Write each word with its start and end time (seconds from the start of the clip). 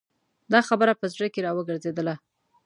دا 0.53 0.59
خبره 0.69 0.93
په 1.01 1.05
زړه 1.13 1.27
کې 1.33 1.41
را 1.45 1.51
وګرځېدله. 1.57 2.15